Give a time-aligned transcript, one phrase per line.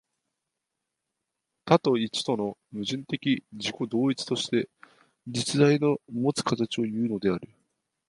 [1.63, 4.67] 多と一との矛盾的自己同一として、
[5.27, 7.47] 実在のもつ形をいうのである。